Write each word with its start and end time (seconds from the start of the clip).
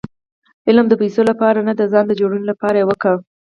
علم 0.67 0.85
د 0.89 0.93
پېسو 1.01 1.21
له 1.29 1.33
پاره 1.39 1.61
نه؛ 1.67 1.73
د 1.77 1.81
ځان 1.91 2.05
جوړوني 2.19 2.45
له 2.47 2.55
پاره 2.61 2.77
ئې 2.79 2.85
وکئ! 2.87 3.15